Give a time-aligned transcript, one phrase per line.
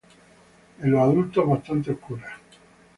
[0.81, 2.31] En los adultos bastantes oscuras.